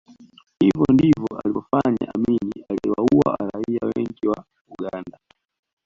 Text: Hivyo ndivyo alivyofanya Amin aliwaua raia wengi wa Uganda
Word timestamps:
Hivyo 0.59 0.85
ndivyo 0.93 1.39
alivyofanya 1.43 2.13
Amin 2.15 2.51
aliwaua 2.69 3.37
raia 3.39 3.91
wengi 3.95 4.27
wa 4.27 4.43
Uganda 4.79 5.19